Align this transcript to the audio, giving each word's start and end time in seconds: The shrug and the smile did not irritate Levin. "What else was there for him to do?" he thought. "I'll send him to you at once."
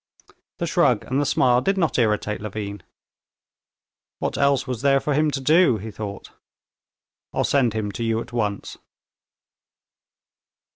The 0.57 0.65
shrug 0.65 1.05
and 1.05 1.21
the 1.21 1.27
smile 1.27 1.61
did 1.61 1.77
not 1.77 1.99
irritate 1.99 2.41
Levin. 2.41 2.81
"What 4.17 4.35
else 4.35 4.65
was 4.65 4.81
there 4.81 4.99
for 4.99 5.13
him 5.13 5.29
to 5.29 5.39
do?" 5.39 5.77
he 5.77 5.91
thought. 5.91 6.31
"I'll 7.33 7.43
send 7.43 7.73
him 7.73 7.91
to 7.91 8.03
you 8.03 8.19
at 8.19 8.33
once." 8.33 8.79